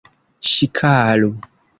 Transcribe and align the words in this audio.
Ŝikalu! 0.51 1.29